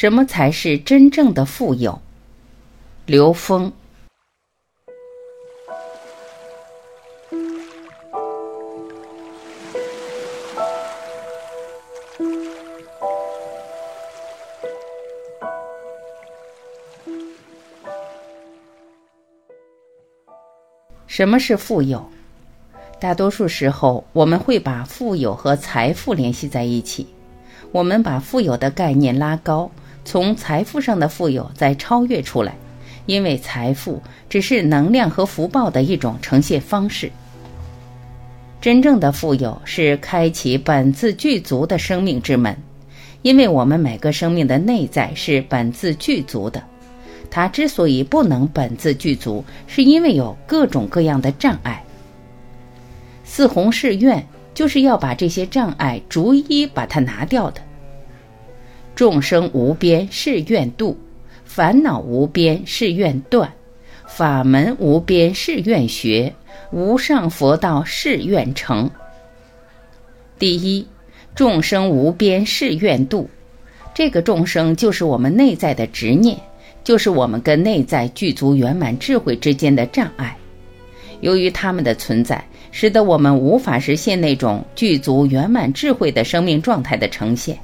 [0.00, 2.00] 什么才是真正的富有？
[3.04, 3.70] 刘峰。
[21.06, 22.08] 什么是富有？
[22.98, 27.06] 大多数时候，我们会把富有和财富联系在一起。
[27.72, 29.70] 我们把富有的概念拉高，
[30.04, 32.54] 从财富上的富有再超越出来，
[33.06, 37.10] 因为财富只是能量和福报的一种呈现方式。
[38.60, 42.56] 真正的富有是开启本自具足的生命之门，
[43.22, 46.62] 因为我们每个生命的内在是本自具足的。
[47.30, 51.82] 它之所以不能本自具足，是因为有各种各样的障碍。
[53.24, 57.62] 四弘誓愿就是要把这些障碍逐一把它拿掉的。
[59.00, 60.94] 众生无边誓愿度，
[61.46, 63.50] 烦恼无边誓愿断，
[64.06, 66.34] 法门无边誓愿学，
[66.70, 68.90] 无上佛道誓愿成。
[70.38, 70.86] 第一，
[71.34, 73.30] 众生无边誓愿度，
[73.94, 76.38] 这个众生就是我们内在的执念。
[76.84, 80.36] 就是我们跟内在具足圆满智慧之间的障碍，
[81.22, 87.58] 由于他们的存在，使得我们无法实现那种具足圆满智慧的生命状态的呈现。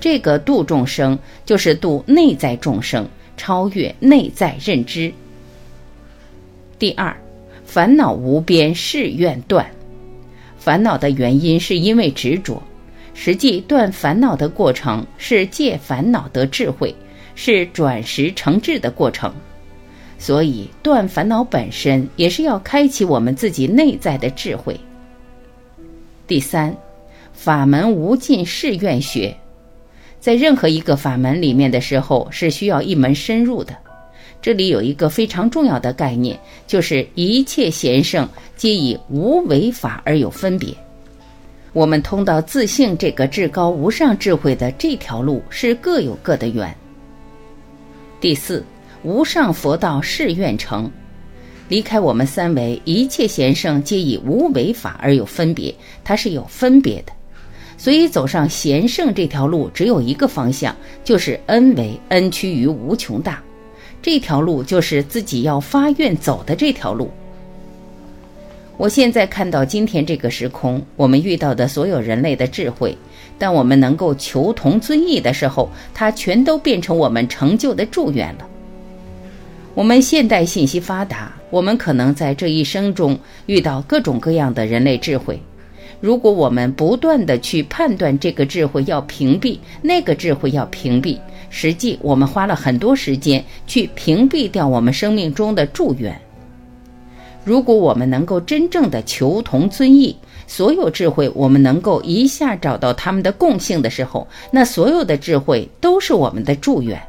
[0.00, 5.12] 这个度众生，就是度内在众生，超越内在认知。
[6.78, 7.16] 第二，
[7.64, 9.66] 烦恼无边誓愿断，
[10.58, 12.62] 烦恼的原因是因为执着，
[13.14, 16.94] 实际断烦恼的过程是借烦恼得智慧。
[17.36, 19.34] 是转识成智的过程，
[20.20, 24.78] 所以断烦恼本身也是要开启我们自己内在的智慧。
[26.28, 26.72] 第三，
[27.32, 29.36] 法门无尽誓愿学，
[30.24, 33.76] 在任何一个法门里面的时候是需要一门深入的。
[34.40, 40.74] 这里有一个非常重要的概念，就是一切贤圣皆以无为法而有分别。
[41.74, 46.74] 我们通到自性这个至高无上智慧的这条路是各有各的缘。
[48.18, 48.64] 第四，
[49.02, 50.90] 无上佛道誓愿成，
[51.68, 57.12] 离开我们三维，一切贤圣皆以无为法而有分别，它是有分别的，
[57.76, 63.42] 所以走上贤圣这条路只有一个方向，就是恩为恩趋于无穷大，
[64.00, 67.10] 这条路就是自己要发愿走的这条路。
[68.76, 72.96] 我现在看到今天这个时空，我们遇到的所有人类的智慧。
[73.38, 78.48] 当我们能够求同尊异的时候，它全都变成我们成就的祝愿了。
[79.74, 85.40] 我们现代信息发达，我们可能在这一生中遇到各种各样的人类智慧。
[86.04, 96.14] 如果我们不断的去判断这个智慧要屏蔽，那个智慧要屏蔽，实际我们花了很多时间去屏蔽掉我们生命中的祝愿。
[97.42, 100.14] 如果我们能够真正的求同尊异，
[100.46, 107.00] 所有智慧，我们能够一下找到他们的共性的时候，那所有的智慧都是我们的祝愿。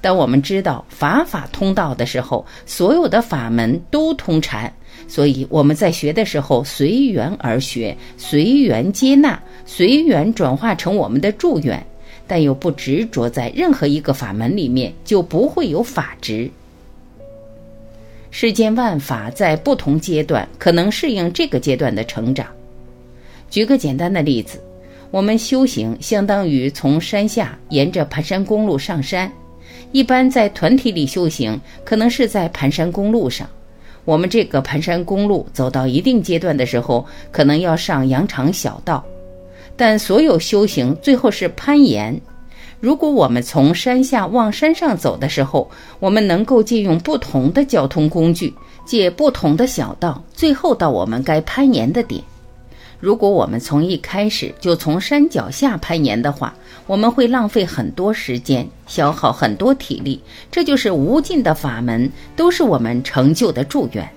[0.00, 4.72] 当我们知道法法通道的时候，所有的法门都通禅。
[5.06, 11.84] 所以我们在学的时候，随缘而学，随缘接纳，随缘转化成我们的祝愿，
[12.26, 16.50] 但又不执着在任何一个法门里面，就不会有法执。
[18.30, 22.46] 世间万法在不同阶段可能适应这个阶段的成长。
[23.48, 24.62] 举个简单的例子，
[25.10, 29.32] 我们修行相当于从山下沿着盘山公路上山。
[29.92, 33.48] 一般在团体里修行，可能是在盘山公路上。
[34.04, 39.04] 我们这个盘山公路走到一定阶段的时候，可能要上羊肠小道。
[39.76, 42.20] 但所有修行最后是攀岩。
[42.80, 48.54] 如果我们从山下往山上走的时候，我们能够借用不同的交通工具，
[48.84, 52.22] 借不同的小道，最后到我们该攀岩的点。
[53.00, 56.54] 如果我们从一开始就从山脚下攀岩的话，
[56.86, 60.20] 我们会浪费很多时间，消耗很多体力。
[60.50, 64.08] 这就是无尽的法门，都是我们成就的祝愿。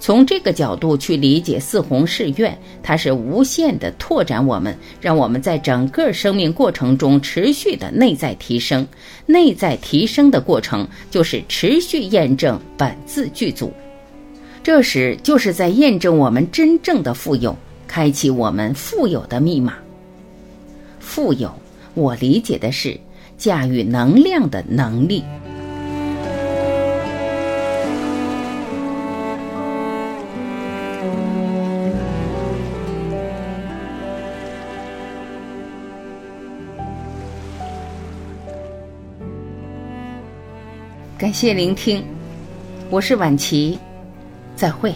[0.00, 8.86] 从这个角度去理解四弘誓愿，它是无限的拓展我们，让我们在整个生命过程中持续的内在提升。
[9.26, 13.72] 内在提升的过程就是持续验证本自具足，
[14.68, 17.56] 这时就是在验证我们真正的富有
[17.86, 19.72] 开启我们富有的密码。
[21.00, 21.50] 富有
[21.94, 23.00] 我理解的是
[23.38, 25.24] 驾驭能量的能力。
[41.16, 42.04] 感谢聆听
[42.90, 43.78] 我是婉琪。
[44.58, 44.92] 再会。